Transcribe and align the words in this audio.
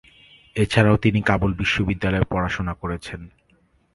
এছাড়াও 0.55 0.97
তিনি 0.97 1.19
কাবুল 1.21 1.51
বিশ্ববিদ্যালয়ে 1.53 2.29
পড়াশোনা 2.29 2.73
করেছেন। 2.73 3.21